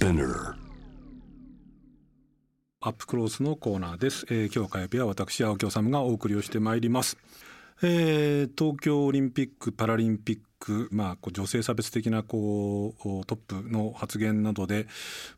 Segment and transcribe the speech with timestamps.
[0.00, 0.54] Spinner
[2.80, 7.18] アップクロースのコーナーです、えー、今日火曜日は私青木治がお送りをしてまいります、
[7.82, 14.86] えー、東京オリンピック・パラリンピック、まあ、こう女性差別的なこうトップの発言などで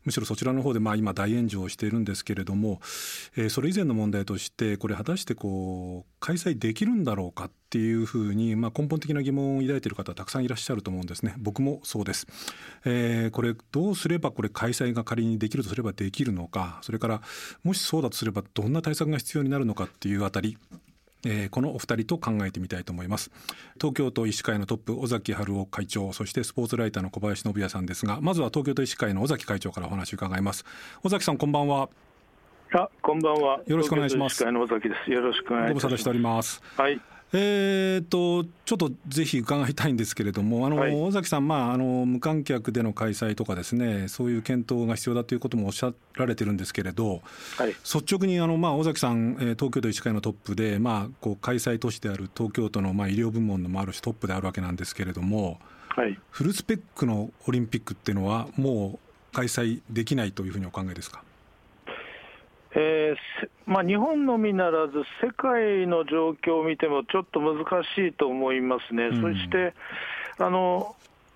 [0.03, 2.81] むしろそちらの方でまあ今大炎上しているんですけれども、
[3.35, 11.33] えー、それ以前の問題としてこれ果たしてこう開催できるんだろうかっていうふうに、まあ、根本的な疑問を抱いている方たくさんいらっしゃると思うんですね。
[11.39, 12.27] 僕もそうです、
[12.85, 17.21] えー、これどうすればこれ開催が仮にできるとすればできるのかそれから
[17.63, 20.57] もしそうだとすればどんな対策が必要になるのかっていうあたり
[21.25, 23.31] えー、このお二人と考えてみたいと思います。
[23.75, 30.65] 東京都医師会のトップ尾崎春夫会長そしてスポーツライターの小林信也さんですがまずは東京都医師会の尾崎会長からお話を伺います。
[31.03, 31.89] 尾崎さんこんばんは。
[32.75, 33.61] あこんばんは。
[33.67, 34.43] よろしくお願いします。
[34.43, 35.11] 尾崎です。
[35.11, 35.83] よろしくお願いします。
[35.85, 36.61] ご無沙汰しております。
[36.75, 47.23] はいえーと、ちょっとぜひ伺いたいんですけれども、あの、はい、尾崎さん、まあ、あの無観客での開催とかですね、そういう検討が必要だということもおっしゃられてるんですけれど、
[47.57, 58.99] はい、率直にあの、まあ、尾崎さん、東京都医師会のトップで、まあ、こう開催都市である東京都の、まあ、医療部門のもあるし、トップであるわけなんですけれども、はい、フルスペックのオリンピックっていうのは、も
[59.31, 61.23] う開催できないというふうにお考えですか？
[62.75, 69.73] えーまあ、日本のみならず、世界の状況を見てもちょっと難しいと思いますね、うん、そして
[70.39, 70.95] あの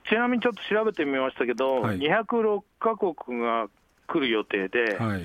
[0.10, 3.68] ちなみにちょっと調べてみましたけど、はい、206か国が
[4.08, 5.22] 来る予定で、はい、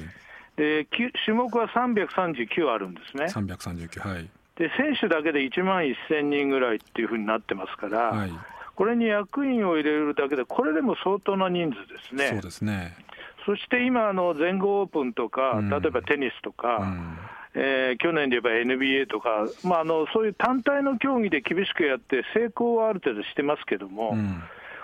[0.57, 0.87] で
[1.25, 3.27] 種目は339あるんですね。
[3.27, 4.29] 339はい。
[4.57, 8.33] で選手だけで1万1000人ぐらいっていうふうになってますから、はい、
[8.75, 12.29] これに役員を入れるだけで、これでも相当な人数ですね。
[12.29, 12.95] そうですね
[13.47, 17.19] そして今、あの全豪オープンとか、例えばテニスとか、うん、
[17.55, 24.43] えー、去年で言えば NBA とか、まあ、あのそういう単体の競技で厳しくやって、成功はある程度してますけども、うん、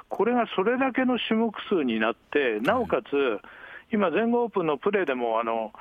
[0.08, 3.40] これがそれだけの種目数になって、なおかつ、
[3.92, 5.72] 今、全豪オープンのプレーでも、あの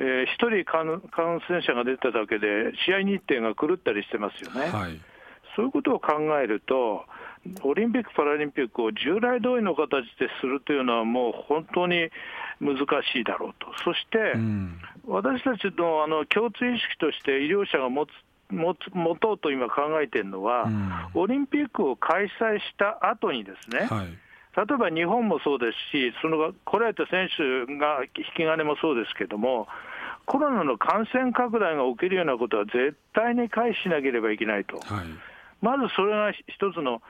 [0.00, 4.70] えー、1人感染者が出ただけで、試合日程が狂ったりしてますよね。
[4.70, 5.00] はい、
[5.56, 7.04] そういうことを考えると、
[7.62, 12.10] オリンピック・パラリンピックを従来通りの形でするというのは、もう本当に
[12.60, 12.78] 難
[13.12, 14.34] しいだろうと、そして、
[15.06, 18.10] 私たちのあの共通意識として、医療者が持つ
[18.50, 20.66] 持つ持とうと今考えているのは、
[21.14, 24.06] オリンピックを開催した後にですね、はい、
[24.56, 29.68] 例えば日本もそうですし、その来られた選手が引き金もそうですけれども、
[30.26, 34.76] コロナの感染拡大が起きるようなことは絶対に回避しなければいけないと。
[34.78, 35.06] はい。
[35.60, 37.02] まずそれが一つの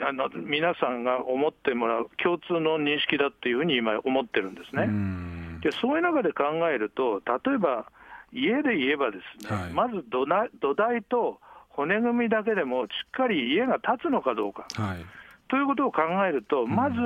[0.00, 4.88] あの皆さんが思ってもらう共通の認識だっていうふうに今、思ってるんですね。
[5.60, 7.86] でそういう中で考えると、例えば
[8.32, 10.26] 家で言えばですね、はい、まず土
[10.60, 11.40] 土台と
[11.70, 15.04] 骨組みだけでもしっかり家が建つのかどうか、はい、
[15.48, 16.96] ということを考えると、まず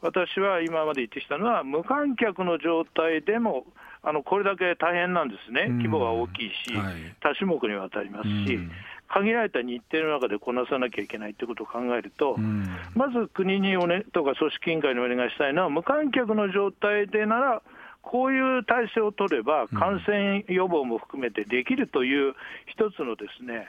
[0.00, 3.66] 私は今まで言ってきたのは、無観客の状態でも、
[4.02, 8.58] あのこれだけ大変なんですね、規模が大きいし、はい、多種目にわたりますし。
[9.12, 17.62] 限られた日程の中でこなさなきゃいけないということを考えると、うん、まず国にお、ね、とか組織委員会にお願いしたいのは、無観客の状態でなら、
[18.02, 22.34] こういう体制を取れば、感染予防も含めてできるという
[22.66, 23.68] 一つのですね、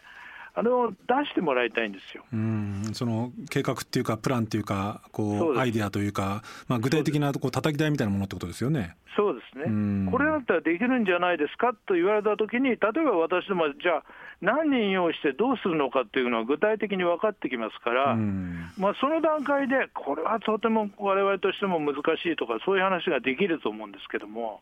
[0.54, 0.98] あれを出
[1.30, 2.24] してもらいたいんですよ。
[2.32, 2.84] うん。
[2.94, 8.96] その計画っていうか、プランっていうか、こうアイデアというか、まあ、具体的なこう叩き台みたいなものってことですよね。
[9.16, 14.04] そうですね、これだったらできるんじゃないですかと言われたときに、例えば私ども、じゃあ、
[14.42, 24.60] 何人用意してどうするのかっていうのは具体的に分かってきますから、まあ、その段階で、これはとてもわれわれとしても難しいとか、そういう話ができると思うんですけども、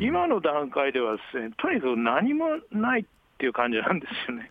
[0.00, 3.04] 今の段階ではですね、とにかく何もないっ
[3.38, 4.50] ていう感じなんですよね。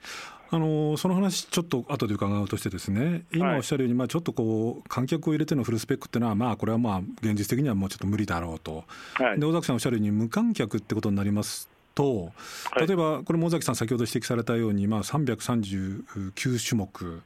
[0.52, 8.84] あのその話、ちょっと後で伺うとしてですね、今おっしゃるように、まあ、ちょっとこう観客を入れてのフルスペックっていうのは、まあ、これはまあ現実的にはもうちょっと無理だろうと、
[9.14, 12.32] はい、で尾崎さんおっしゃるように、無観客ってことになりますと、
[12.78, 17.22] 例えばこれ、尾崎さん、先ほど指摘されたように、まあ、339種目。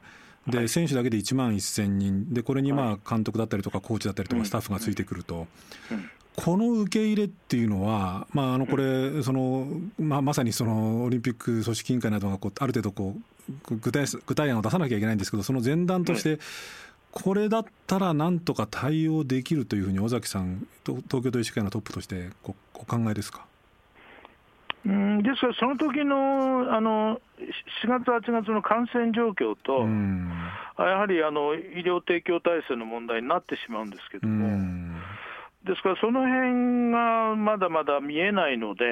[0.48, 2.34] で選手だけで1万1000人。
[2.34, 5.46] でこれにまあ監督だったりとかコーチだったりとかスタッフがついてくると、
[6.36, 9.66] この受け入れっていうのは、まあ、あのこれその、
[9.98, 13.16] まあ、まさにそのオリンピック組織委員会などがこうある程度こ
[13.70, 16.38] う具体具体案を出さなきゃいけないんですけどその前段として、
[17.10, 20.66] これだったらなんとか対応できるというふうに尾崎さん。
[20.84, 22.52] 東京都医師会のトップとしてお
[22.84, 23.46] 考えですか
[24.86, 27.20] うんですから、その時のあの
[27.84, 29.86] 4月、8月の感染状況と、
[30.82, 34.84] やはりあの医療提供体制の問題になってしまうんですけども。
[35.64, 38.84] ですから、その辺がまだまだ見えないので、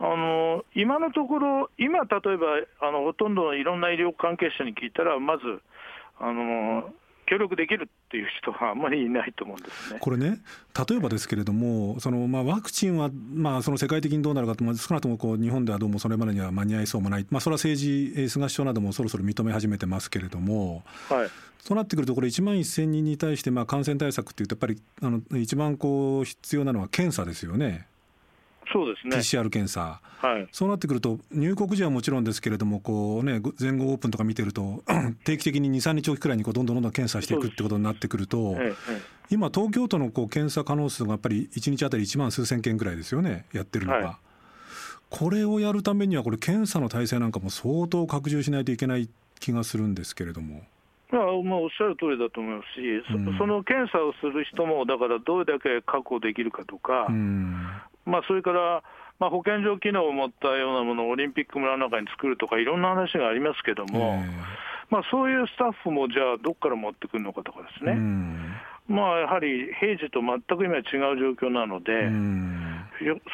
[0.00, 2.46] あの今のところ、今、例えば
[2.80, 5.62] あのほとんどのいろんな医療関係者に聞いたら、まず
[6.18, 6.90] あの
[7.30, 10.00] 協力できるっていう人はあんまりいないと思うんですね。
[10.00, 10.40] これね、
[10.88, 21.28] 例えばですけれども、そのまあ、ワクチンは、まあ、その世界的にどうなるかと、まあ、少なくともこう日本ではどうもそれまでには間に合いそうもない、まあ、それは政治、菅首相などもそろそろ認め始めてますけれども、はい、
[21.60, 27.86] そうなってくると、これ、1万1000人に対して、まあ、感染対策っていうと、やっぱりあの一番こう必要なのは検査ですよね。
[28.72, 29.16] そうですね。
[29.16, 34.82] PCR 検査、はい、そうなってくると、入国時はもちろんですけれども、こうね、全豪オープンとか見てると、
[35.24, 38.56] 定期的に2、3日おきくらいにこうどんどんどんどん検査していくってことになってくると、
[39.30, 43.98] 今、東京都のこう検査可能数がやっぱり1日あたり1万数千件くらいですよね、やってるのが。
[43.98, 44.16] はい、
[45.08, 49.08] これをやるためには、これ、検査の体制なんかも相当拡充しないといけない
[49.40, 50.62] 気がするんですけれども。
[51.10, 57.66] まあ、まあ、おっしゃる通りだと思いますし、うん、その検査をする人も、だからどれだけ確保できるかとか、うん、
[58.06, 58.82] まあ、それから、
[59.18, 64.22] まあ、保健所機能を持ったようなものをオリンピック村の中に作るとか、いろんな話がありますけども、
[64.88, 67.94] まあ、そういうスタッフもじゃあ、どこから持ってくるのかとかですね、
[68.88, 72.10] まあ、やはり平時と全く今違う状況なので、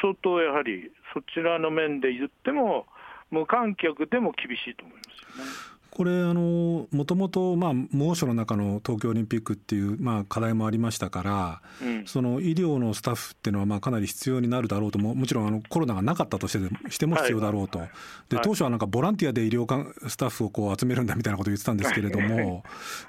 [0.01, 2.85] 相当やはりそちらの面で言っても、
[3.31, 5.76] 無観客でも厳しいと思いますよね。
[5.97, 17.89] これあのもともとまあ猛暑の中の東京オリンピックっていうまあ課題もありましたから、うん、その医療のスタッフっていうのはまあかなり必要になるだろうとももちろんあのコロナがなかったとしてしても必要だろうと、はい、
[18.29, 22.63] で当初はなんかボランティアで医療官スタッフをこう集めるんだみたいなことを言ってたんですけれども、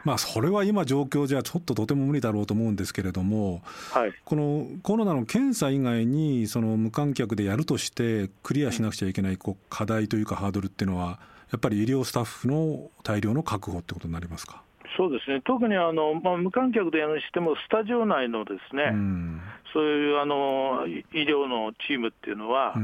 [0.04, 11.18] まあそれは今状況じゃちょっととても無理だろうと思うんですけれども、はい、このコロナの検査以外にその無観客でやるとしてクリアしなくちゃいけないこう課題というかハードルっていうのは
[11.50, 14.62] やっぱり医療スタッフの大量の確保ってことになりますか？
[14.96, 15.40] そうですね。
[15.44, 19.40] 特にあの、まあ、無観客でやるにしても、スタジオ内のですね、うん、
[19.72, 22.74] そういうあの医療のチームっていうのは、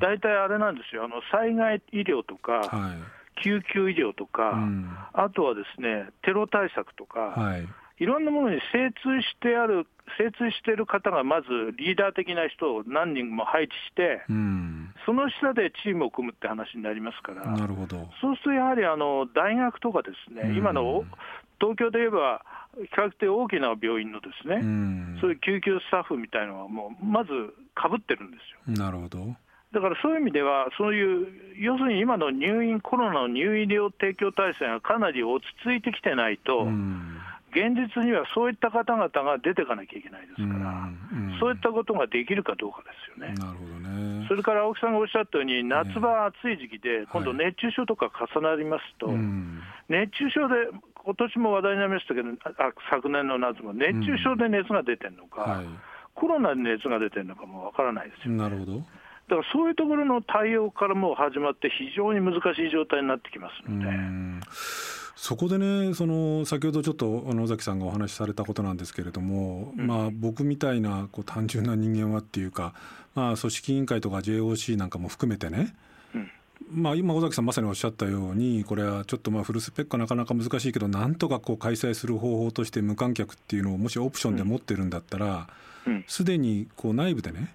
[0.00, 7.66] 大体あれなんですよ、あの災害医療とか、はい、救急医療とか、うん、あとはですねテロ対策とか、はい、
[7.98, 9.86] いろんなものに精通してある
[10.18, 11.48] 精通している方がまず
[11.78, 14.75] リーダー的な人を何人も配置して、うん、
[15.06, 17.96] その下でチームを組むって話になりますから、なるほど。
[18.20, 21.04] そうするとやはりあの大学とかですね、うん、今の
[21.60, 22.42] 東京で言えば、
[22.76, 27.30] 比較的大きな病院のですね、うん、そういう救急スタッフみたいなのは、もうまず
[27.74, 28.36] かぶってるんで
[28.66, 28.76] すよ。
[28.76, 29.36] なるほど。
[29.72, 37.15] だからそういう意味では、そういう要するに今の入院、コロナの入院医療提供体制がかなり落ち着いてきてないと、うん
[37.56, 40.90] 現実にはそういった方々が出ていかなきゃいけないですから、
[41.40, 43.32] そういったことができるかどうかですよね。
[43.34, 44.26] なるほどね。
[44.28, 49.08] それから青木さんがおっしゃったように、夏場、暑い時期で、今度、熱中症とか重なりますと、
[49.88, 55.62] 熱中症で、今年も話題になりましたけど、あ昨年の夏も、熱中症で熱が出てるのか、
[56.14, 58.78] コロナで熱が出てるのかもわからないですよ、ね、なるほど。
[59.28, 63.86] だからそういうところの対応からも始まって、非常に難しい状態になってきますので。
[65.16, 72.74] そこでねその先ほどちょっと野崎さんがお話しされたことなんですけれども、うん、まあ、僕みたいなこう単純な人間はっていうか、
[73.14, 75.74] まあ、組織委員会とか JOC なんかも含めてね、
[76.14, 76.30] うん。
[76.70, 85.48] まあ、今尾崎さんまさにおっしゃったようにこれはちょっとまあフルスペックはなかなか難しいけどなんとかこう開催する方法として無観客っていうのをもしオプションで持ってるんだったら
[86.08, 87.54] すで、にこう内部でね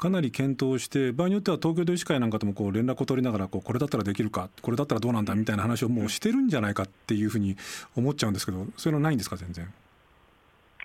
[0.00, 7.54] かなり検討して場合によっては東京都医師会なんかともこう連絡を取りながらこうこれだったらできるかこれだったらどうなんだみたいな話をもうしてるんじゃないかっていうふうに
[7.94, 9.70] 思っちゃうんですけどそういうのないんですか全然？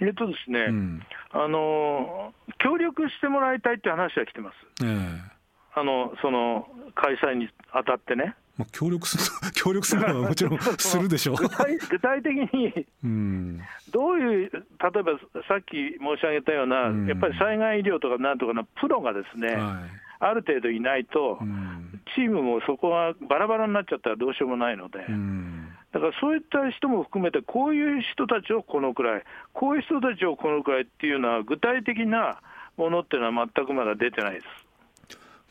[0.01, 4.83] えっとですね、うん、あの協力してもらいたいって話は来てます。
[4.83, 8.35] えー、あのその開催にあたってね。
[8.57, 11.35] まあ、協力する 協力するのはもちろん するでしょう。
[11.35, 19.57] 具体具体的に、うん、どういう、例えばさっき申し上げたような、うん、やっぱり災害医療とかなんとかのプロがですね、はい、
[20.19, 24.99] ある程度いないと、うん、チームもそこがバラバラになっちゃったらどうしようもないので、
[25.91, 32.39] だからそういった人も含めて、こういう人たちをこのくらい、こういう人たちをこのくらいっていうのは、具体的な
[32.77, 34.64] ものっていうのは全くまだ出てないです。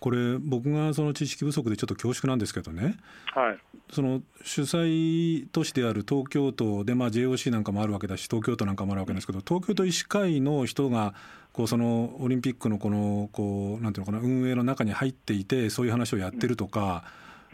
[0.05, 2.99] これ僕がその知識不足でちょっと恐縮なんですけどね、
[3.33, 3.59] はい、
[3.91, 11.15] その主催都市である東京都で、まあ、JOC なんかもあるわけだし東京都なんかもあるわけですけど東京都医師会の人が
[11.55, 17.05] こうそのオリンピックのこのこうなんていうのかな運営の中に入っていてそういう話をやってるとか。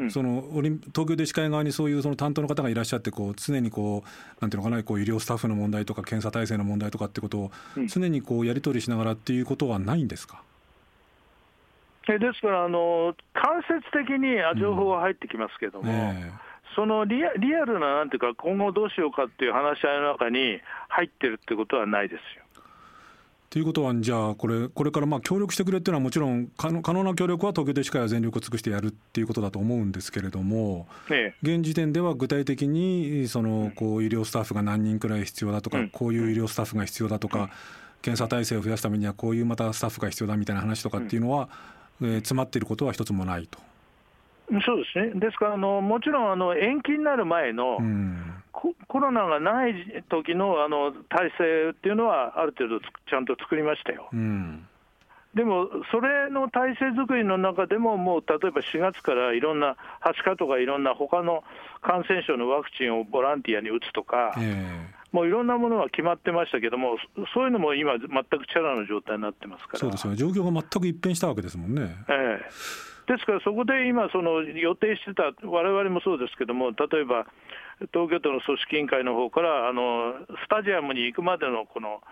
[0.09, 7.53] そのオリン東京で医師会側にそういうその担当の方がいらっしゃってこう常にこうなんていうのかなこう医療スタッフの問題とか検査体制の問題とかってことを
[7.87, 10.43] 常にこうやり取りしながらっていうことはないんですか、
[12.19, 16.33] ですからあの、間接的に情報は入ってきますけども、うんね、
[16.75, 22.45] そのリアリアルななんていうか、今後どうしようかっていう話し合いの中に入ってるってことはないですよ。
[23.51, 37.51] ということはじゃあこれこれからまあ協力してくれっていうのはもちろん可能可能な協力は東京都医師会は全力を尽くしてやるっていうことだと思うんですけれども、ええ、現時点では具体的にそのこう医療スタッフが何人くらい必要だとか、うん、こういう医療スタッフが必要だとか、うん、
[38.03, 41.49] 検査体制を増やすためにはこういうまたスタッフが必要だみたいな話とかっていうのは、うん、
[42.03, 43.59] えー、詰まっていることは一つもないと。
[44.67, 47.79] そうですね、ですからあの、もちろんあの延期になる前の、
[48.53, 54.09] コロナがない時のあの体制っていうのは、ある程度ちゃんと作りましたよ。
[54.13, 54.67] うん
[55.35, 61.45] でも、それの体制作りの中でも、もう例えば4月からいろんな、はしかとかいろんな他の
[61.83, 66.97] 感染症のワクチンをボランティアに打つとか、えー、もういろんなものは決まってましたけども、
[67.35, 69.79] そういうのも今、全くチャラの状態になってますから。
[69.79, 71.97] そうですよね、状況が全く一変したわけですもんね。
[72.09, 77.27] えーですから、そこで今、その予定してた、われわれもそうですけども、例えば
[77.89, 80.15] 東京都の組織委員会の方からあの
[80.45, 82.03] スタジアムに行くまでのこの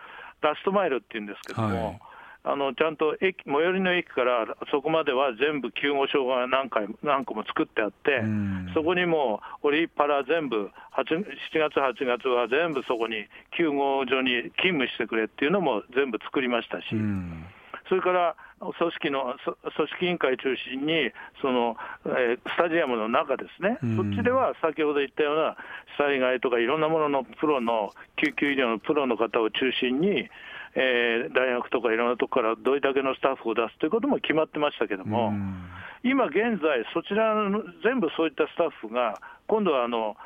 [0.40, 2.00] ラストマイルっていうんですけども、はい、
[2.44, 8.22] あのちゃんと駅最寄りの駅からそこまでは全部救護所が何回何個も作ってあって、
[8.74, 13.26] そこにもオリパラ全部7月、8月は全部そこに
[13.56, 16.86] 救護所に勤務してくれっていうのも全部作りましたし。
[17.88, 19.36] それから組織の
[19.76, 21.76] 組織委員会中心に、その
[22.06, 25.56] えー、スタジアムの中ですね、そっちでは先ほど言ったような
[25.96, 30.28] 災害とかいろんなもののプロの、救急医療のプロの方を中心に、
[30.74, 35.32] えー、大学とかいろんなところからどれだけのスタッフを出すということも決まってましたけども、
[36.02, 40.16] 今現在、そちらの全部そういったスタッフが、今度はあの、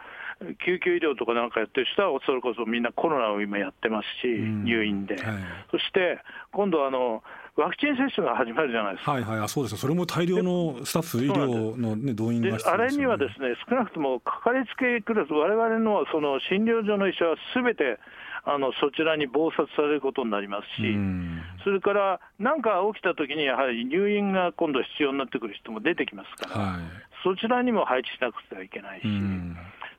[0.64, 5.24] 救急医療とかなんかやってる人は、それこそみんなコロナを今やってますし、入院で、はい、
[5.70, 6.18] そして
[6.50, 7.22] 今度あの、
[7.54, 9.12] ワクチン接種が始まるじゃないですか。
[9.12, 17.98] はいはい、そうですそれも大量のスタッフ、医療の、ね、動員が、ね、あれにはですね、少なくともかかりつけクラス、われわれのその診療所の医者はすべて、
[18.44, 20.96] あのそちらに忙殺されることになりますし、
[21.62, 26.80] それからなんか起きたときに、やはり入院が今度必要になってくる人も出てきますから、はい、
[27.22, 29.06] そちらにも配置しなくてはいけないし、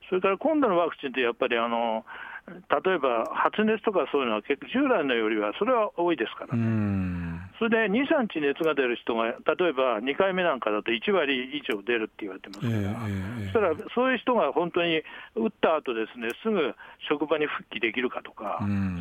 [0.09, 2.05] それから今度のワクチンってやっぱりあの、
[2.47, 7.32] 例えば発熱とかそういうのは結構従来のよりはそれは多いですからね。
[7.59, 15.01] それで2、3日熱が出る人が、例えば2回目なんかだと1割以上出るって言われてますから、えー、そしたらそういう人が本当に
[15.35, 16.73] 打った後ですね、すぐ
[17.09, 18.59] 職場に復帰できるかとか、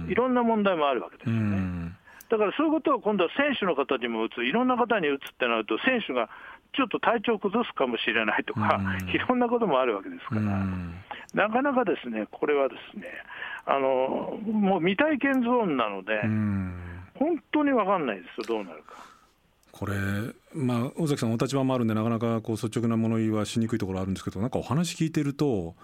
[0.09, 1.93] いろんな問題もあるわけですよね。
[2.29, 6.31] だからそういうことを今度は選手の方にも打つ、いろんな方に打つってなると、選手が
[6.73, 8.81] ちょっと体調を崩すかもしれないとか、
[9.13, 10.41] いろんなこともあるわけですから、
[11.35, 13.05] なかなかですね、これはですね、
[13.67, 16.23] あのもう未体験ゾーンなので、
[17.15, 18.95] 本当に分かんないですよ、どうなるか。
[19.71, 19.95] これ、
[20.55, 25.75] まあ、尾崎さん、お立場もあるんで、なかなかこう率直な物言いはしにくいところあるんですけど、なんかお話聞いてると、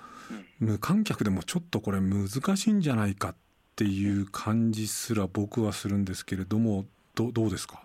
[0.61, 3.35] うん、無観客でもちょっとこれ、難しいんじゃないかっ
[3.77, 7.83] ていう感じすら僕はするんですけれども、どどうですか？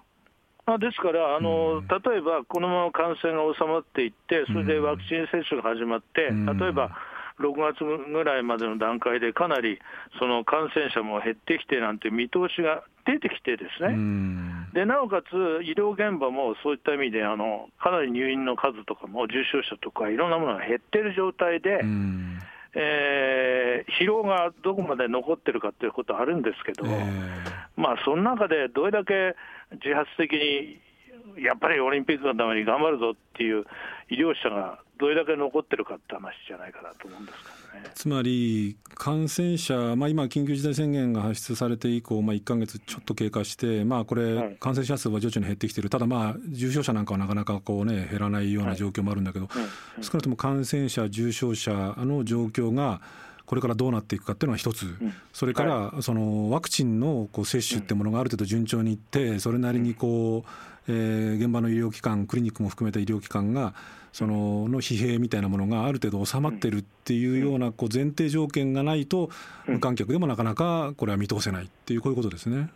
[0.65, 6.97] あですからあの、うん、例えばこのまま感染が収まっていって、それでワクチン接種が始まって、うん、例えば
[7.39, 9.79] 6月ぐらいまでの段階で、かなり
[10.19, 13.95] その感染者も減ってきてなんて見通しが出てきてですね、
[14.73, 15.33] でなおかつ
[15.63, 21.81] 医療現場もそういった意味であの、かなり入院の数とかも重症者とか、いろんなものが減ってる状態で、
[22.75, 27.01] えー、疲労がどこまで残ってるかっていうことはあるんですけど、えー、
[27.75, 29.35] まあ、その中でどれだけ
[29.83, 30.79] 自発的に、
[31.37, 33.65] やっぱりオリンピックのために頑張るぞっていう
[34.09, 37.37] 医療者がどれだけ残ってるかって話じゃないかなと思うんです
[37.71, 37.91] けどね。
[37.95, 49.49] つまり感染者、まあ、今、緊急事態宣言が発出されて以降、まあ、1か月ちょっと経過して、まあ、これ、感染者数は徐々に減ってきている、ただ、まあ、重症者なんかはなかなかこう、ね、減らないような状況もあるんだけど、
[50.01, 53.01] 少なくとも感染者、重症者の状況が、
[53.45, 54.85] これからどうなっていくかっていうのは一つ、
[55.33, 60.49] それからそのワクチンのこう接種ってものがある程度順調にいって、それなりにこう、
[60.87, 63.73] え現場の医療機関、クリニックも含めた医療機関が、
[64.11, 69.29] そのの疲弊みたいなものがある程度収まってるっていうようなこう前提条件がないと、
[69.65, 72.69] 無観客でもなかなかこれは見通せないっていう、こういうことですね。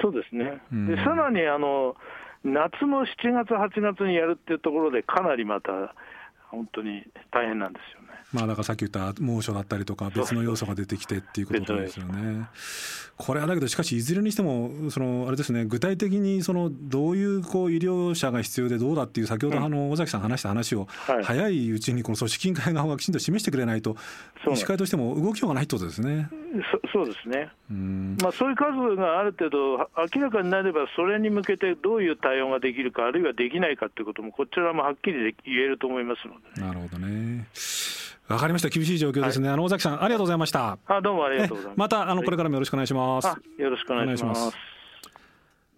[0.00, 1.96] そうですね、でさらにあの
[2.44, 5.94] 夏の7月、8月にやるっていうところで、かなりまた
[6.50, 8.01] 本当に大変なんですよね。
[8.32, 12.48] まあ、だからさっき言った猛暑だったりとか、別の要素が出てきてっていうことですよね。
[13.18, 20.88] これはだけど、しかし、いずれにしても、そのあれですね、具体的にそのどういうこう医療者が必要でどうだっていう、先ほどあの尾崎さん話した話を、
[21.22, 23.96] 早いうちにこの組織委員会側がきちんと示してくれないと、
[24.50, 26.28] 医師会としても動きようがないってことですね。
[26.70, 27.50] そそうですね、
[28.20, 29.78] まあ、そういう数がある程度
[30.14, 37.46] 明らかになれば、それに向けてどういう対応ができるか、あるいはできないかということも、こちらもはっきり言えると思いますので、ね、なるほどね。
[38.28, 38.68] わかりました。
[38.68, 39.48] 厳しい状況ですね。
[39.48, 40.78] はい、あの尾崎さん、ありがとうございました。
[40.86, 41.78] あ、どうもありがとうございます。
[41.78, 43.28] またあのこれからもよろしくお願いします。
[43.58, 44.56] よろしくお願いします。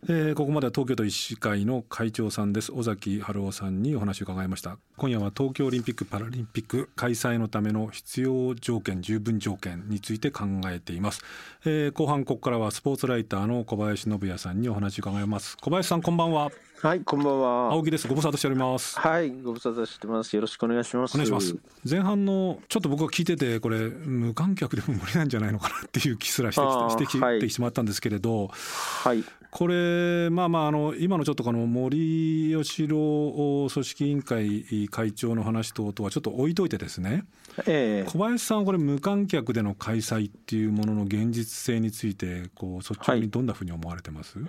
[0.06, 11.22] えー、ここまでは東京都医師会の会長さんです尾崎春夫さんにお話を伺いました今夜は東京オリンピック・パラリンピック開催のための必要条件十分条件について考えています、
[11.64, 16.50] えー、後半ここからはスポーツライターの小林信也さんにお話を伺います小林さんこんばんは
[16.82, 17.72] はい、こんばんは。
[17.72, 18.06] 青木です。
[18.06, 18.98] ご無沙汰しております。
[18.98, 20.36] はい、ご無沙汰してます。
[20.36, 21.14] よろしくお願いします。
[21.14, 21.56] お願いします。
[21.88, 29.24] 前半のちょっと僕が聞いててこれ無観客でも無理なんじゃないのかなっていう気すらしてしてきてしまったんですけれど、はい、
[29.56, 37.24] これまあまああの今のちょっとこの森喜朗組織委員会会長の話等々はちょっと置いといてですね。
[37.64, 44.40] えー、小林さんこれ無観客での開催っていうものの現実性についてこう率直にどんなふうに思われてます？
[44.40, 44.48] はい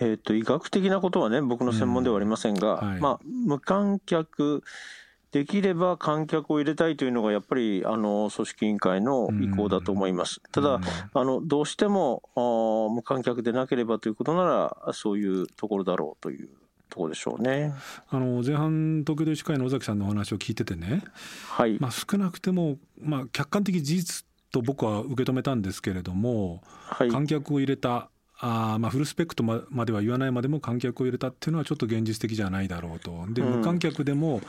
[0.00, 4.62] えーと、医学的なことはね、僕の専門ではありませんが、うんはい、まあ、無観客、
[5.32, 10.40] できれば観客を入れたいというのが、やっぱりあの組織委員会の意向だと思います。
[10.44, 10.82] うん、ただ、うん、
[11.12, 12.22] あのどうしても
[12.94, 16.48] 無観客でなければということなら、そういうところだろうという。
[16.90, 17.74] ところでしょうね
[18.08, 21.02] あの前半、東京都医師会の尾崎さんのお話を聞いててね、
[21.50, 28.08] はいまあ、少なくても、まあ、客観的事実と僕は受け止めたんですけれども、はい、観客を入れた
[28.40, 33.26] あまあフルスペックとまでは言わないまでも観客を入れたっていうのはちょっと現実的じゃないだろうと。
[33.30, 34.40] で、無観客でも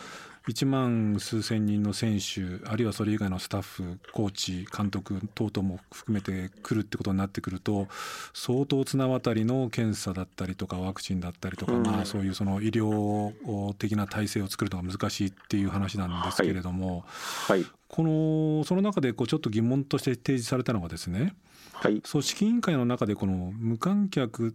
[0.49, 7.87] 1万数千人の選手あるいはそれ以外のスタッフコーチ監督等々も含めて来るってことになってくると
[8.33, 17.05] 相当綱渡りの検査だったりとかワクチンだったりとか、まあ、そういうその医療的な体制を作るのが難しいっていう話なんですけれども、
[17.47, 21.35] はい、このその中でこうちょっと疑問として提示されたのがですね
[21.73, 24.53] はい、組織委員会の中でこの無観客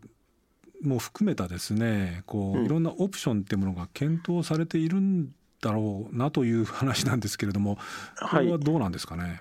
[0.83, 5.31] も含めたですねこういろんなオプションっていうものが検討されているん
[5.65, 7.79] だろうなという話なんですけれども
[8.31, 9.23] これはどうなんですかね。
[9.23, 9.41] はい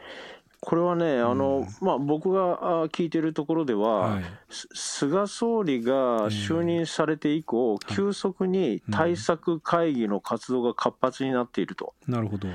[0.65, 11.93] これはね、あの、うん、まあ、僕が聞いてるところでは、はい、菅総理が就任されて以降、えー、急速に対策会議の活動が活発になっていると。
[12.08, 12.48] なるほど、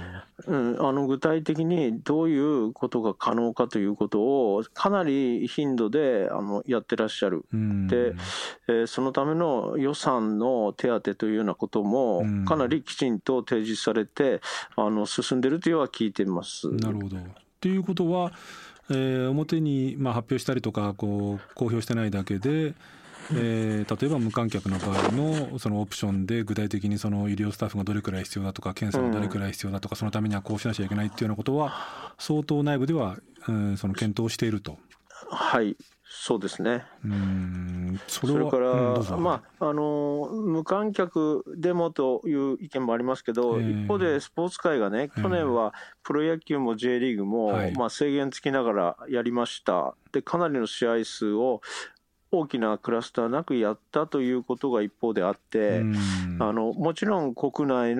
[0.46, 7.44] うん、あの具体的にどういうことが可能かということを、かなり頻度であのやってらっしゃる。
[7.52, 8.14] うん、で、
[8.68, 14.40] えー、そのための予算の手当というようなことも、かなりきちんと提示されて、
[14.76, 16.70] あの進んでるというのは聞いてます。
[16.70, 17.18] なるほど
[17.58, 18.32] っていうことは、
[18.88, 22.74] えー、表にまあ発表したりとかこう公表してないだけで、
[23.34, 33.16] えー、例えば無観客の場合のそのオプションで具体的にその医療スタッフがどれくらい必要だとか検査がどれくらい必要だとかそのためにはこうしなきゃいけないっていうようなことは相当内部では、
[33.48, 34.78] うん、その検討していると。
[35.30, 35.76] はい
[36.10, 36.84] そうですね。
[37.04, 38.00] うん。
[38.06, 49.94] それから、うん、まああの無観客でもという意見もありますけど、えー、一方でスポーツ界がね、去年はプロ野球も J リーグも、まあ、制限つきながらやりました。
[50.12, 51.60] でかなりの試合数を
[52.30, 55.82] 大きなクラスターなくやったということが一方であって、
[56.38, 57.96] あのもちろん国内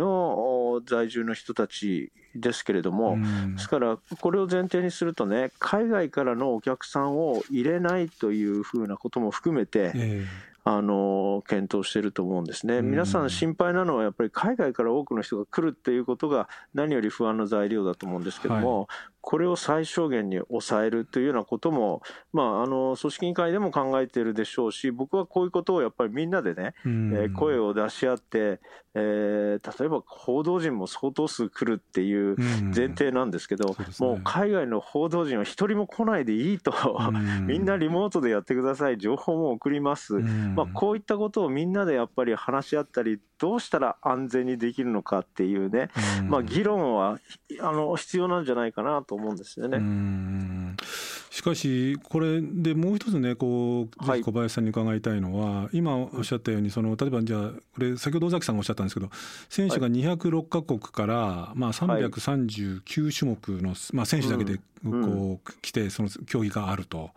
[0.79, 3.19] の在住の人たちですけれども、
[3.55, 10.27] ですから、これを前提にするとね、海外からのお客さんを入れないというふうなことも含めて、えー、
[10.65, 18.87] あの検討していると思うんですね、皆さん心配なのは、やっぱり海外から多くの人が来るっていうことが、何より不安の材料だと思うんですけども、はい、
[19.29, 22.01] これを最小限に抑えるというようなことも、
[22.33, 28.59] まあ、あの組織委員会でも考えているでしょうし、僕はこういうことをやっぱりみんなでね、えー、声を出し合って、
[28.95, 32.37] えー、例えば報道陣も相当数来るっていう
[32.75, 36.73] 前提なんですけど、うね、もう海外の報道陣は一人も来ないでいいと、
[37.47, 45.91] みんなリモートでやってください、情報も送ります、まあ、こういったことをみんなでやっぱり話し合ったり、どうしたら安全にできるのかっていうね、
[46.29, 47.21] まあ、議論は
[47.61, 49.79] あの必要なんじゃないかなと思うんですよね。
[51.31, 59.11] しかし、これでもう一つね、こう、ぜひ小林さんに伺いたいのは、はい、今おっしゃったように、その例えばじゃあ、これ、先ほど尾崎さんがおっしゃったんですけど、
[59.49, 67.11] 選手が206か国から、まあ、339種目の、まあ、選手だけでこう来て、その競技があると、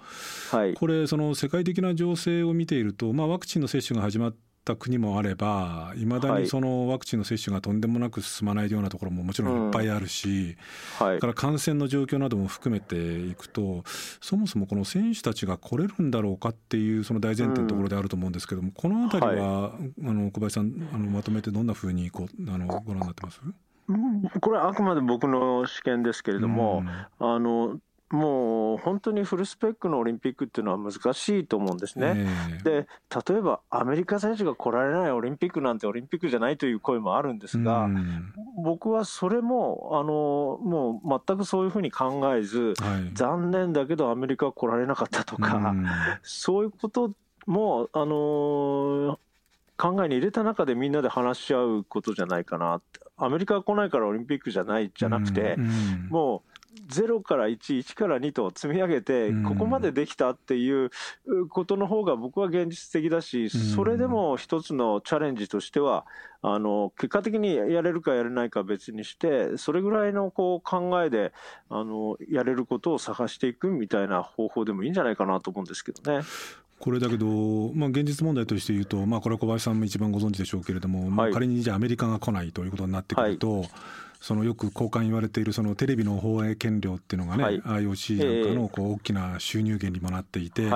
[0.52, 10.56] はい、これ、その世界的な情勢を見ていると、まあ、ワクチンの接種が始まって、った国もあればいまだにそのワクチンの接種がとんでもなく進まないようなところももちろんいっぱいあるし、
[11.02, 13.84] うんはい、から感染の状況なども含めていくと
[14.21, 23.41] そもそもこの選手たちが来れるんだろうかっていうその大前提のところであると思うんですけども、うん、この辺りは、はい、あの小林さんあのまとめてどんなふうにこうあのご覧になってます？
[24.39, 26.84] これはあくまで僕の試験ですけれども、
[27.19, 27.80] うん、あの
[28.12, 32.13] もう本当にフルスペックのオリンピックっていうのは難しいと思うんですね。
[32.15, 32.88] えー、で
[33.32, 45.88] 例えばアメリカ選手が来られないオリンピックなんてオリンピックじゃないという声もあるんですが、うん、僕はそれもあのもう全くそういうふうに考えず、はい、残念だけどアメリカは来られなかったとか、うん、
[46.24, 47.12] そういうこと
[47.45, 49.17] もう、あのー、
[49.78, 52.82] 考えに入れた中でみんなで話し合うことじゃないかな
[53.17, 55.63] アメリカが来ないからオリンピックじゃないじゃなくて、うん。
[55.63, 56.51] うん、もう
[56.88, 60.90] 0から1、1から2と積み上げて、ここまでできたっていう
[61.50, 66.06] ことの方が僕は現実的だし、それでも一つのチャレンジとしては、
[66.44, 71.34] あの結果的にやれるかやれないかは別にして、それぐらいのこう考えで
[71.70, 76.26] あのやれることを探していくみたいな方法でもいいんじゃないかなと思うんですけどね。
[76.80, 83.70] これだけど、まあ、現実問題として言うと、まあ、これは小林さんも一番ご存知でしょうけれども、仮にじゃあアメリカが来ないということになってくると、はい、
[84.22, 90.70] そのよく交換言われているそのテレビの放映権料っていうのがね、はい、IOC なんかのこう大きな収入源にもなっていて。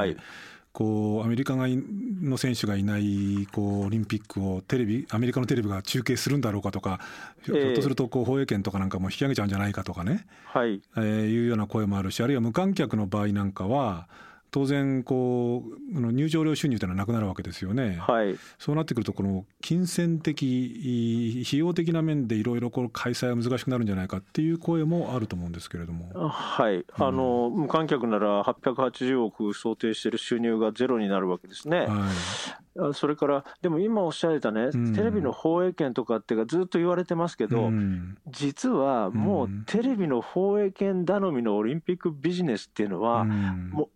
[0.74, 7.00] こうアメリカがの選手がいないこうオリンピックをテレビアメリカのテレビが中継するんだろうかとか、
[7.44, 10.82] ひょっとするとこう放映権とかなんかも引き上げちゃうんじゃないかとかね、はい。
[10.98, 14.10] えー、いうような声もあるしあるいは無観客の場合なんかは
[14.56, 17.98] 当然こう入場料収入というのはなくなるわけですよね。
[18.00, 26.30] はい、そうなってくるとこの金銭的費用的な面でいろいろ開催は難しくなるんじゃないかっていう声もあると思うんですけれども。
[26.30, 31.88] はい、あの、無観客なら880億想定している収入がゼロになるわけですね。
[31.88, 43.89] はい、それから、でも今おっしゃられたね、うん、テレビの放映権とかってがずっと言われてますけど、うん、実はもうテレビの放映権頼みのオリンピックビジネスっていうのは、うん、もう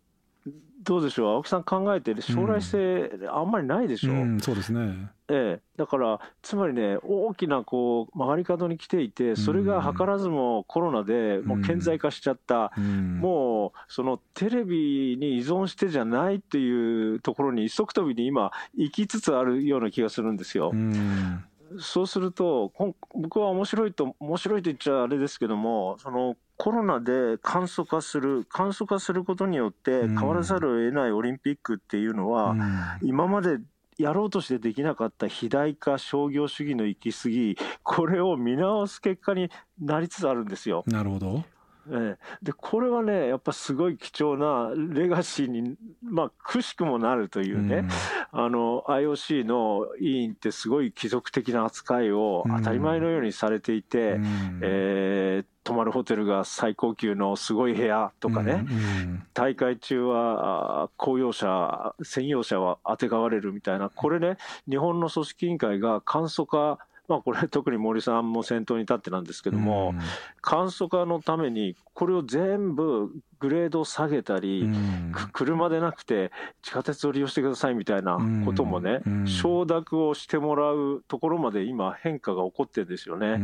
[0.81, 4.13] どうでしょう、青木さん考えて、将来性、あんまりないでしょ？
[4.13, 20.71] う、うん、そうですね、ええ、だから、つまりね、大きなこう曲がり角に来ていて、それが図らずもコロナでもう顕在化しちゃった、うん、もうそのテレビに依存してじゃないっていうところに、一足飛びに今、行きつつあるような気がするんですよ。
[20.73, 21.43] うん
[21.77, 22.71] そうすると、
[23.13, 32.55] 僕は面白いと、面白いと言っちゃあれですけども、そのコロナで簡素化する、簡素化することによって変わらざるを得ないオリンピックっていうのは、
[33.01, 33.59] 今まで
[33.97, 40.83] やろうとしてできなかった肥大化、商業主義の行き過ぎ、これを見直す結果になりつつあるんですよ。
[40.87, 41.43] なるほど。
[41.91, 47.85] ええ、でこれはね、やっぱすごい貴重なレガシーに、まあ、くしくもなるというね、
[48.33, 64.37] うん、IOC の委員ってすごい貴族的な扱いを当たり前のようにされていて、うん、えー、泊まるホテルが最高級のすごい部屋とかね、うん、大会中は公用車、専用車はあてがわれるみたいな、これね、
[64.69, 69.99] 日本の組織委員会が簡素化まあ、これ、 特に森さんも先頭に立ってなんですけども、うん、
[70.41, 83.41] 簡素化のために、これを全部グレードを下げたり、うん、車でなくて地下鉄を利用してくださいみたいなこともね、うん、承諾をしてもらうところまで今、変化が起こってるんですよね。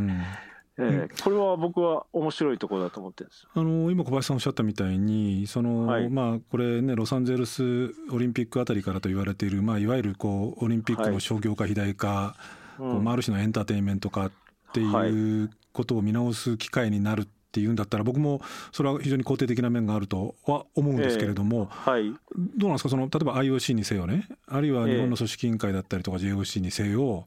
[0.78, 14.32] えー、これは僕は面白いところだと思ってるんですあの今、小林さんおっしゃったみたいに、その、はい、まあ、これね、ロサンゼルスオリンピックあたりからと言われている、まあ、いわゆるこうオリンピックの商業化、肥大化、はいこうある種のエンターテインメント化っ
[14.74, 18.42] ていうことを見直す機会になるっていうんだったら僕も
[18.74, 22.14] それは非常に肯定的な面があるとは思うんですけれども、えーはい、
[22.58, 22.90] どうなんですか？
[22.90, 24.28] その例えば IOC にせよね。
[24.48, 27.26] あるいは日本の組織委員会だったりとか JOC にせよ、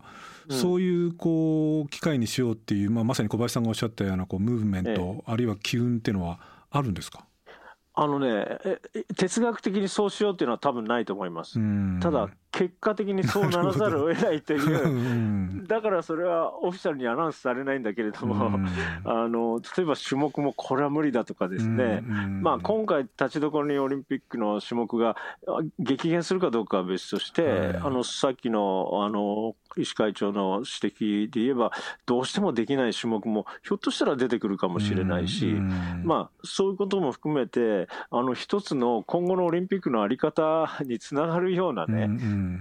[0.50, 7.24] えー、そういうこう機会にしようっていう、まあ、まさに小林さんがおっしゃったようなこうムーブメント、えー、あるいは機運っていうのはあるんですか？
[8.00, 8.46] あのね、
[9.16, 11.58] 哲学的にそうしようっていうのは多分ないと思います。
[11.98, 18.58] ただ、結果的にそうならざるを得ないという、 だからそれはオフィシャルにアナウンスされないんだけれども、
[19.04, 22.02] あの例えば種目もこれは無理だとかですね、
[22.42, 25.16] まあ、今回、立ちどころにオリンピックの種目が
[25.78, 31.72] 激減するかどうかは別として、あのさっきのあの医師会長の指摘で言えば、
[32.06, 35.46] どうしてもできない種目もひょっとしたら出てくるかもしれないし、
[36.02, 42.08] まあ、そういうことも含めて、あの一つの今後のオリンピックの在り方につながるようなね、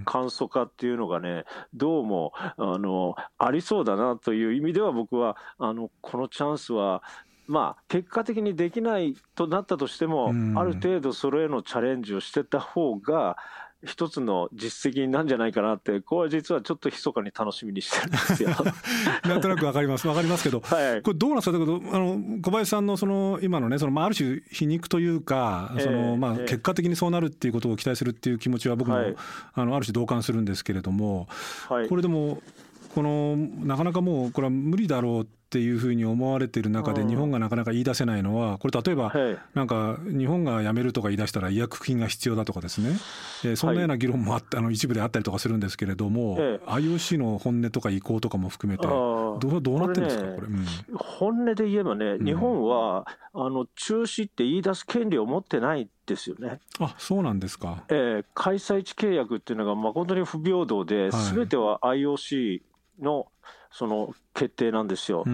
[0.04, 7.02] 簡素化っていうのがね、どうもあのありそうだなという意味では、僕はあのこのチャンスは、
[7.46, 13.36] まあ、結果的にできないとなったとしても、ある程度それへのチャレンジをしてた方が、
[13.84, 18.50] 一つの実績なんじゃないかなって、これは実はちょっと密かに楽しみにしてるんですよ。
[19.24, 28.96] なんとなくわかります、わかりますけど、はい、これどうなんですか、だけどあの小林さんのその今のね、そのまあある種皮肉というか、そのまあ結果的にそうなるっていうことを期待するっていう気持ちは僕も、
[29.54, 31.28] あのある種同感するんですけれども、
[31.88, 32.42] これでも
[32.98, 39.14] このなかなかもうこれは無理だろうっていうふうに思われている中で日本がなかなか言い出せないのはこれ例えば
[39.54, 42.98] なんか日本が辞めるとか言い出したら違約金が必要だとかですね、
[43.44, 56.58] えー、そんなような議論もあったあの一部であったりとかするんですけれども、ええ、IOC の本音とか意向とかも含めてどうどうなってるんですかこれ、うん、本音で言えばね日本は、あの中止って言い出す権利を持ってないっですよね。
[56.80, 62.62] あそうなんですか、えー、開催地契約っていうのが誠に不平等で、す、べ、ては IOC
[63.00, 63.26] の
[63.70, 65.24] その決定なんですよ。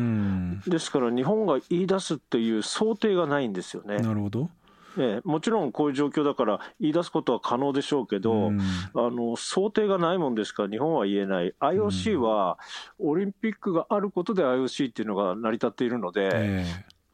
[0.67, 3.99] ですから日本が言い出すっていう想定がないんですよね。
[3.99, 4.51] なるほど。
[4.97, 11.55] ええ、もちろんこういう状況だから言い出すことは可能でしょうけど、うん、あの想定がないもんですから日本は言えない。
[11.61, 12.59] IOC は
[12.99, 16.65] オリンピックがあることで IOC っていうのが成り立っているので、え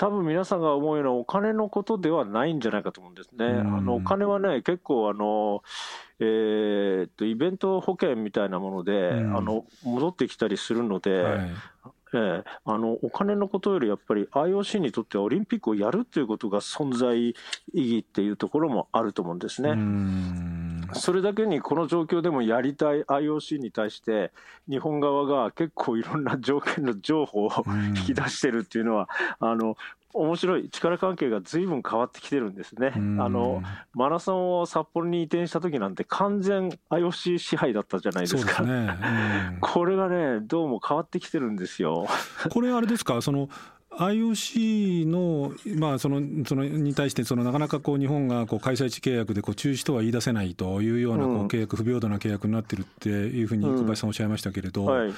[0.00, 3.44] 多分皆さんが思うようなお金のことではないんじゃないかと思うんですね。
[3.44, 5.62] あのお金はね結構あの、
[6.20, 11.50] えー、っとイベント保険みたいなもので、あの戻ってきたりするので、はい、
[12.14, 17.34] えー、あのお金のことよりやっぱり IOC にとってはオリンピックをやるということが存在意
[17.74, 19.74] 義っていうところもあると思うんですね。
[20.94, 24.32] それだけにこの状況でもやりたい IOC に対して
[24.68, 27.50] 日本側が結構いろんな条件の情報を
[27.96, 29.76] 引き出してるっていうのはあの
[30.12, 30.68] 面白い。
[30.70, 32.92] 力関係がずいぶん変わってきてるんですね。
[32.96, 33.62] あの
[33.94, 38.56] マラソンを札幌に移転した時なんて完全 IOC 支配だったじゃないですか。
[38.56, 38.88] すね、
[39.60, 42.08] これがねどうも変わってきてるんですよ。
[42.50, 43.22] これあれですか？
[43.22, 43.48] その
[44.00, 55.12] IOC の,、まあ、そのそのに対してそのなかなかこう日本がこう開催地契約でこう中止とは言い出せないというようなこう契約、不平等な契約になってるっていうふうに小林さんおっしゃいましたけれど、はい、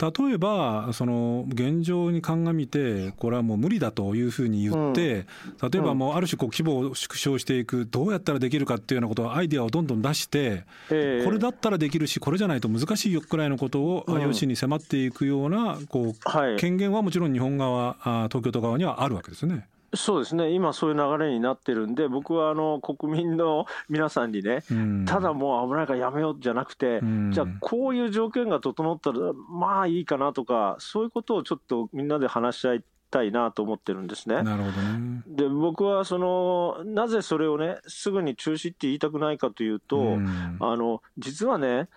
[0.00, 5.26] 例えばその現状に鑑みてこれはもう無理だというふうに言って、
[5.70, 17.96] 例えばもうある種こう規模を縮小していくどうやったらできるかっていうようなことをアイデアをどんどん出して、これだったらできるしこれじゃないと難しいくらいのことを IOC に迫っていくようなこう権限はもちろん日本側
[18.28, 19.68] 東京都側にはあるわけですね。
[19.94, 34.42] そうですね、今、そういう流れになってるんで、僕はあの国民の皆さんにね、うん、ただもう危ないからやめようじゃなくて、うん、じゃあ、こういう条件が整ったら、まあいいかなとか、そういうことをちょっとみんなで話し合いたいなと思ってるんですね。
[34.42, 35.22] なるほどね。
[35.26, 41.88] で僕はそのなぜそれをねすぐに中止って言いたくないかというと、うん、あの実はね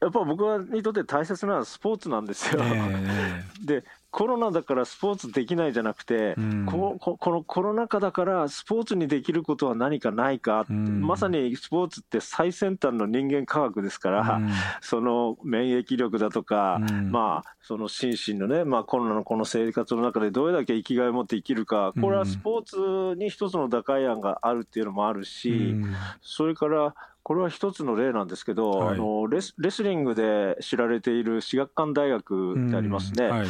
[0.00, 2.60] やっぱ僕にとって大切なのはスポーツなんですよ。
[2.64, 14.50] えー、でコロナだからスポーツできないじゃなくて、うん、こここのコロナ禍だからスポーツにできることは何かないか、うん、まさにスポーツって最先端の人間科学ですから、うん、
[14.82, 16.78] その免疫力だとか、
[17.10, 25.74] まあ、その心身のね、まあ、コロナのこの生活の中でどれだけ生きがいを持って生きるか、これはスポーツに一つの打開案があるっていうのもあるし、
[26.20, 33.28] それからこれは一つの例なんですけど、はい、あのレスレスリングで知られている至学館大学ってありますね。
[33.28, 33.46] はい。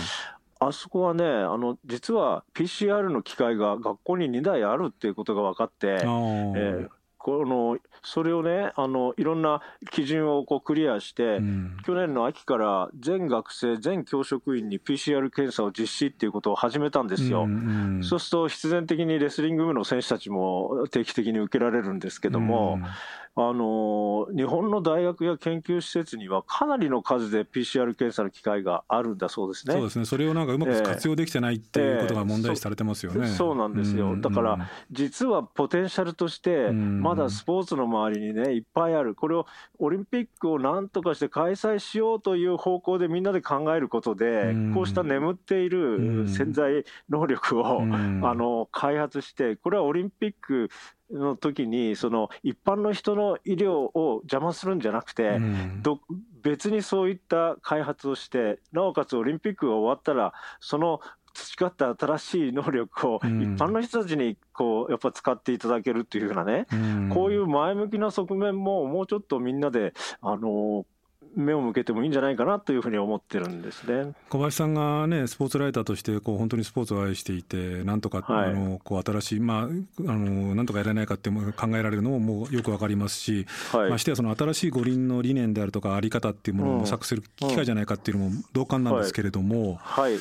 [0.61, 17.45] あそこはね、あの実は PCR の機械が学校に2台あるっていうことが分かって、えー、このそれをねあの、いろんな基準をこうクリアして、うん、去年の秋から全学生、全教職員に PCR 検査を実施っていうことを始めたんですよ。
[17.45, 22.87] うんうん、そうすると、必然的にレスリング部の選手たちも定期的に受けられるんですけども、うん
[23.35, 29.73] あの日本の大学や研究施設にはかなりの数で PCR 検査の機会があるんだそうですね。
[29.73, 30.05] そうですね。
[30.05, 33.21] それをなんかうまく活用できてないっていうことが問題視されてますよね。
[33.21, 34.17] えーえー、そうなんですよ。
[34.21, 39.15] だから、実はポテンシャルとして、まだスポーツの周りにね、いっぱいある。
[39.15, 39.47] これを
[39.79, 47.87] オリンピックをなんとかして開催しようという方向でみんなで考えることで、こうした眠っている潜在能力を、あ
[48.35, 50.69] の開発して、これはオリンピック
[51.13, 55.83] の時にその一般の人の医療を邪魔するんじゃなくて、うん、
[56.43, 61.01] 別にそういった開発をしてなおかつオリンピックが終わったらその
[61.35, 70.85] 培った新しい能力を一般の人たちにこうやっぱ使っていただけるっていうふうなね、うん、こういう前向きな側面ももうちょっとみんなであの
[71.35, 74.13] 目を向けてもいいんじゃないかなというふうに思ってるんですね。
[74.29, 79.69] 小林さんがねスポーツライターとしてこう本当にスポーツを愛していてなんとか、はい、あのこう新しいまああ
[80.01, 89.77] のなんとかやらないかって考えられるのももうよくわかりますし、はい、ましてやその新しい五輪の理念であるとかあり方っていうものを模索する機会じゃないかっていうのも同感なんですけれども。
[89.77, 90.21] はい、はい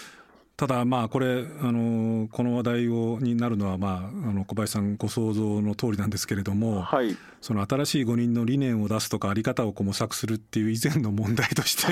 [0.61, 11.91] ただまあこれあのこの話題をになるのはまああの小林さんご想像の通りなんですけれども、はい、その新しい五人の理念を出すとかあり方をこう模索するっていう以前の問題として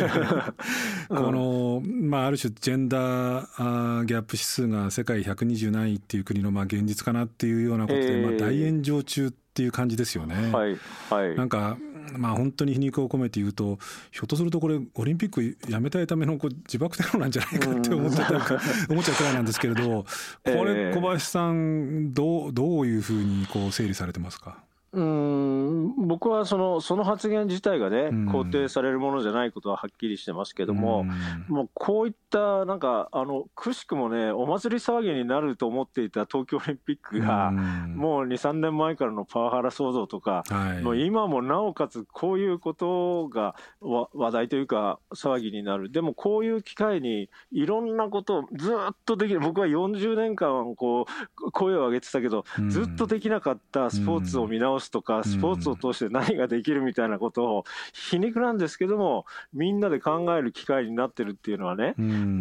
[1.10, 10.52] このまあある種ジェンダーギャップ指数が世界120何位っていう国のまあ現実かなっていうようなことでまあ大炎上中っていう感じですよね。
[10.52, 10.78] はい
[11.10, 11.78] はい、なんか
[12.18, 13.78] まあ、本当に皮肉を込めて言うと
[14.12, 18.34] ひょっとするとこれオリンピックやめたいためのこう自爆テロなんじゃないかって思っちゃった
[18.90, 20.06] 思っちゃうくらいなんですけれど
[20.44, 24.58] これ小林さんどうどういうふうにこう整理されてますか？
[24.92, 31.04] うん僕はそのその発言自体がね、肯定されるものじゃないことははっきりしてますけども、
[31.48, 40.44] もうこういったなんか、あのくしくもね、お祭り騒ぎになると思っていた東京オリンピックが、もう2、3年前からのパワハラ騒動とか、
[40.84, 51.06] もう今もなおかつこういうことが話題というか、騒ぎになる、でもこういう機会に、いろんなことをずっとできる、僕は40年間こ
[51.46, 57.64] う、声を上げてたけど、ずっとできなかったスポーツを見直すとか、スポーツを通して何ができるみたいなことを、
[57.94, 61.96] 皮肉なんですけども、みんなで考える機会になってるっていうのはね、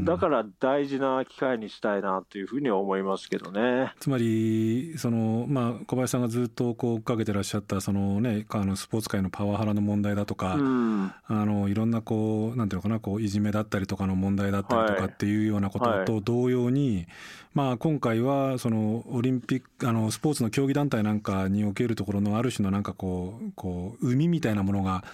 [0.04, 3.92] だから大事な機会にしたいなというふうに思いますけどね。
[4.00, 16.96] つまり、そのまあ、小林さんがずっとこう追っかけてらっしゃったその、ね、あのスポーツ界のパワハラの問題だとか、うん、あのいろんなこうなんていうのかなこういじめだったりとかの問題だったりとかっていうようなことと同様に、はい。
[16.96, 17.06] はい、
[17.54, 25.04] まあ、今回はそのオリンピックあのスポーツの競技団体なんかにおけるところのある種のなんかこうこう海みたいなものが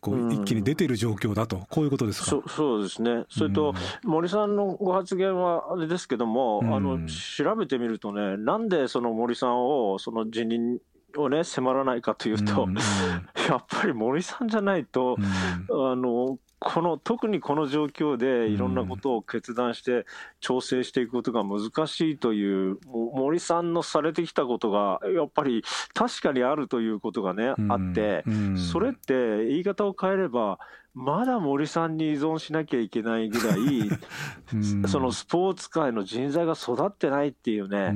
[0.00, 2.26] こう一気に出ている状況だと、こういうことですか？
[2.30, 10.78] そそうですね、それと、森さんのご発言はあれですけども、あの調べてみるとね、なんでその森さんをその辞任
[11.16, 12.68] をね、迫らないかというと、
[13.48, 15.16] やっぱり森さんじゃないと、
[15.70, 20.06] あのこの特にこの状況でいろんなことを決断して
[20.40, 25.62] 調整していくことが難しいという、森さんのされてきたことがやっぱり
[25.94, 28.24] 確かにあるということがね、あって、
[28.72, 30.58] それって言い方を変えれば
[30.98, 33.88] まだ森さんに依存しなきゃいけないぐらい、
[34.88, 37.94] そのスポーツ界の人材が育ってないっていうね、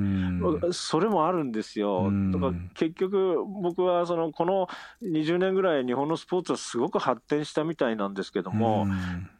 [0.71, 2.09] それもあるんですよ。
[2.31, 4.69] だから結局、僕はそのこの
[5.01, 8.87] 20年ぐらい、日本のスポーツはすごく発展したみたいなんですけども、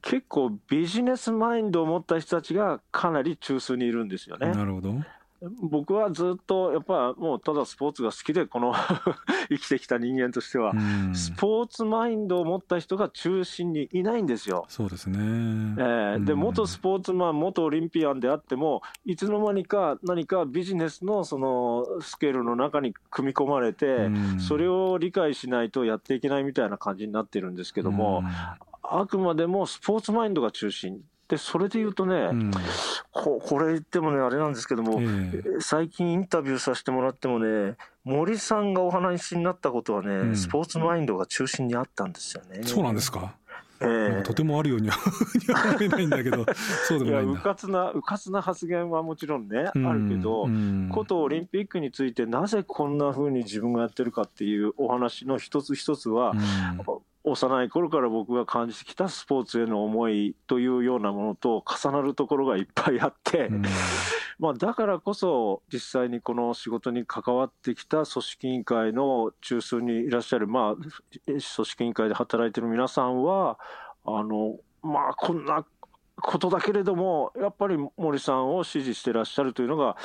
[0.02, 4.52] 結構ビジネスマインドを持った人たちがかなり中枢にいるんですよね。
[4.52, 4.94] なるほど
[5.62, 8.74] 僕はずっとやっぱもうただスポーツが好きでこの
[9.50, 10.74] 生きてきた人間としては、
[11.14, 14.66] スポーツマインドを持った人が中心にいないんですよ。
[14.68, 27.54] そうですね、えー、で元スポーツマン元オリンピアンであってもいつの間にか何かビジネスのそのスケールの中に組み込まれて、それを理解しないとやっていけないみたいな感じになってるん。
[27.56, 28.24] ですけども、
[28.82, 32.52] あくまでもスポーツマインドが中心でそれで言うとね、うん、
[33.12, 42.64] ここれ言ってもねあれなんですけども、えー、最近インタビューさせてもらってもね森さんがお話になったことはね、うん、スポーツマインドが中心にあったんですよね。
[42.64, 43.36] そうなんですか？
[43.80, 44.98] えー、とてもあるよう には
[45.76, 46.46] 思えないんだけど、
[46.88, 47.40] そうでもないんだ。
[47.40, 63.64] うかつな、うかつな発言はもちろんね、うん、あるけど、うん、ことオリンピックについてなぜこんなふうに自分がやってるかっていうお話の一つ一つは、うん幼い頃から僕が感じてきたスポーツへの思いというようなものと重なるところがいっぱいあって、うん、
[64.40, 70.76] まあだからこそ実際にこの仕事に関わってきた組織委員会の中枢にいらっしゃる、まあ、
[71.26, 73.58] 組織委員会で働いてる皆さんは
[74.06, 75.66] あのまあこんな
[76.24, 79.98] ことだけれども、やっぱり森さんを支持してらっしゃるというのが、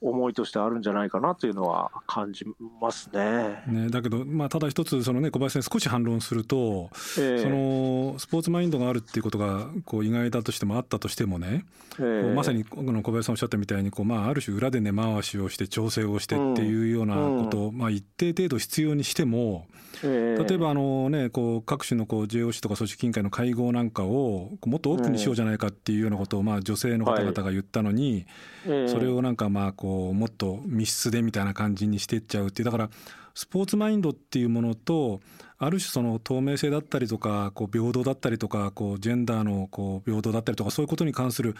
[0.00, 2.46] 思いとしてあるんじゃないかなというのは感じ
[2.80, 3.62] ますね。
[3.66, 11.66] ねだけど、まあ、ただ一つ、そのね、小林さん、少し反論すると、えー、そのスポーツマインドがあるっていうことがこう意外だとしてもあったとしてもね、
[11.98, 19.66] えー、まさに小林さんおっしゃったみたいにこう、まあ、ある種、裏で根回しをして、調整をしてっていうようなことを、まあ、一定程度必要にしても、
[20.02, 28.26] 例えばあの、ね、こう各種のこう JOC とか組織委員会の会合なんかをもっとオープンにしようじゃないかっていうようなことをまあ女性の方々が言ったのに、
[28.64, 32.66] それをなんかまあこうもっと密室でみたいな感じにしていっちゃうっていう。
[32.66, 32.90] だから
[33.34, 35.20] スポーツマインドっていうものと
[35.58, 41.54] ある種その透明性だったりとかこう平等だったりとかこうジェンダーのこう平等だったりとかそういうことに関する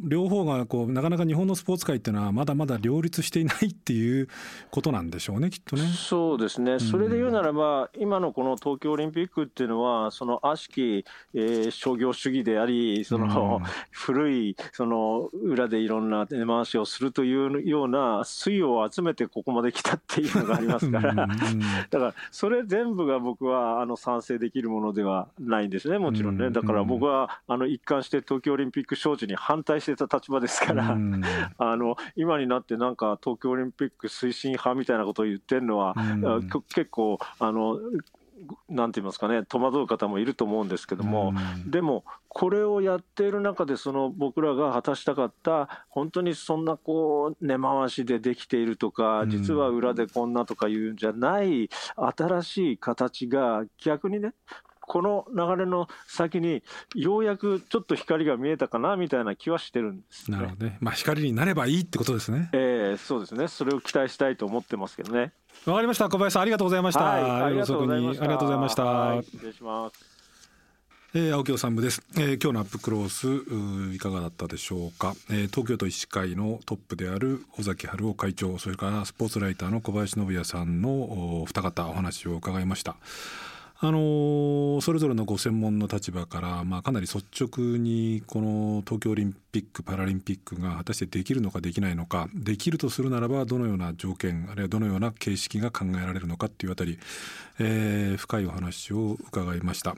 [0.00, 4.28] 両方がこうなかなか日本のスポーツ界っていうのはまだまだ両立していないっていう
[4.70, 5.82] ことなんでしょうねきっとね。
[5.94, 21.14] そうですね、それで言うならば、今のこの東京オリンピックっていうのはその悪しき、えー、商業主義でありその、古いその裏でいろんな根回しをするというような水を集めてここまで来たっていうのがありますから。
[21.90, 26.50] だからそれ全部が僕はあの賛成できるものではないんですねもちろんね。
[26.50, 30.96] だから僕はあの一貫して東京オリンピック招致に反対してた立場ですから、
[31.58, 35.94] あの今になってなんか東京オリンピック推進派みたいなことを言ってるのは、
[36.74, 37.78] 結構あの
[38.68, 41.32] なんて言いますかね、戸惑う方もいると思うんですけども、
[41.66, 54.34] でも、これをやっている中で、その僕らが果たしたかった、本当にそんなこう根回しでできているとか、実は裏でこんなとかいうんじゃない、新しい形が逆にね、
[54.88, 56.62] この流れの先に
[56.94, 60.78] ようやくちょっと光が見えたかなみたいな気はしてるんです、ね、なるほどね。
[60.80, 62.50] まあ光になればいいってことですね。
[62.52, 63.46] ええー、そうですね。
[63.46, 65.32] それを期待したいと思ってますけどね。
[65.66, 66.08] わかりました。
[66.08, 67.04] 小林さんありがとうございました。
[67.04, 68.24] はい、ありがとうございました。
[68.24, 69.22] ありがとうございました。
[69.22, 70.18] 失礼します。
[71.14, 80.90] えー、青木治です、えー、今日のアップクロースいかがだったでしょうか、えー、東京都医師会のトップである尾崎春夫会長それからスポーツライターの小林信也さんの
[81.40, 82.96] お二方お話を伺いました
[83.80, 96.98] あの、それぞれのご専門の立場から、まあ、かなり率直にこの東京オリンピック・パラリンピックが果たしてできるのかできないのかできるとするならばどのような条件あるいはどのような形式が考えられるのかっていうあたり、
[97.60, 99.94] えー、深いお話を伺いました。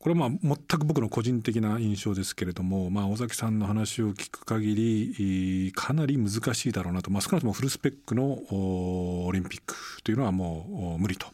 [0.00, 11.28] これはまあ全く僕の個人的な印象ですけれども、まあ、尾崎さんの話を聞く限りかなり難しいだろうなと、まあ、少なくともフルスペックのオリンピックというのはもう無理と。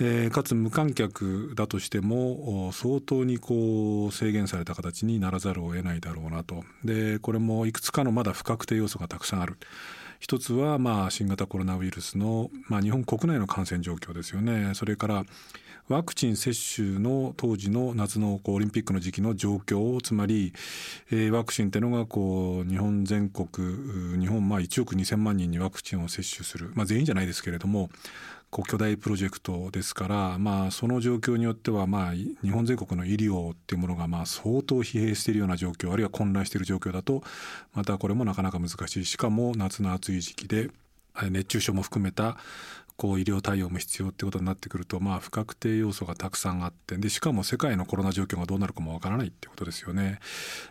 [0.00, 6.64] えー、かつ無観客だとしても相当にこう制限された形にならざるを得ないだろうなと。
[6.84, 9.56] でこれもいくつかのまだ不確定要素がたくさんある。
[10.20, 14.72] 一つはまあ新型コロナウイルスの、まあ、日本国内の感染状況ですよね。
[14.74, 15.24] それから
[15.88, 20.54] ワクチン接種の当時の夏のオリンピックの時期の状況つまり、
[21.12, 23.46] え、ワクチンっていうのがこう日本全国
[24.18, 27.90] 日本まあ1億2,000万人にワクチンを接種する、まあ、全員じゃないですけれども
[28.54, 37.24] こう巨大プロジェクトですから、まあ、その状況によっては、まあ、日本全国の医療っていうものがまあ相当疲弊しているような状況あるいは混乱している状況だと
[37.72, 39.04] またこれもなかなか難しい。
[39.06, 40.70] しかも夏の暑い時期で
[41.30, 42.36] 熱中症も含めた
[42.96, 50.20] こう医療対応も必要ってことになってくると、まあ、不確定要素がたくさんあってでしかも世界のコロナ状況がどうなるかもわからないってことですよね。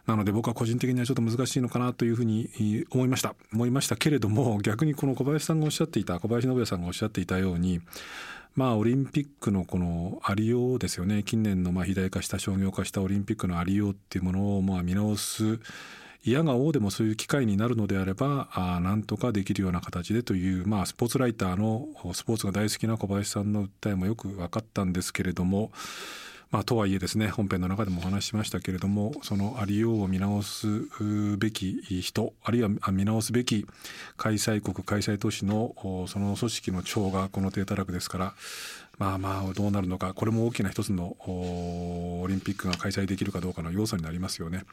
[0.07, 7.81] なので僕は個人的にはちょっと難しいのかなというふうに思いました思いましたけれども逆にこの小林さんがおっしゃっていた小林信也さんがおっしゃっていたように
[8.55, 15.59] まあ、オリンピックのこのありようですよね近年のまあ肥大化した商業化したオリンピックのありようっていうものをまあ見直す
[16.25, 25.71] 嫌が応でもそういう機会になるのであればあなんとかできるような形でという、まあ、スポーツライターのスポーツが大好きな小林さんの訴えもよく分かったんですけれども、
[26.49, 30.67] まあ、とはいえですね本編の中でもお話ししましたけれどもそのありようを見直す
[31.37, 33.65] べき人あるいは見直すべき
[34.15, 35.75] 開催国開催都市の
[36.07, 38.33] その組織の長がこの低たらくですから
[38.99, 44.63] まあまあどうなるのかこれも大きな一つのオリンピックが開催できるかどうかの要素になりますよね。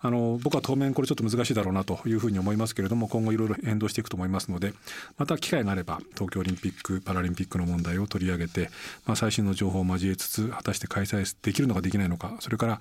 [0.00, 4.72] あの僕は当面これちょっと難しいだろうなというふうに思いますけれども今後いろいろ変動していくと思いますので
[5.16, 8.70] また機会があれば東京オリンピック・パラリンピックの問題を取り上げて、
[9.06, 12.80] まあ、最新の情報を交えつつ果たして開催できるのかできないのかそれから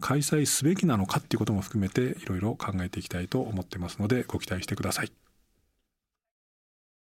[0.00, 5.25] 開催すべきなのかっていうことも含めていろいろ考えていきたいと思ってますのでご期待してください。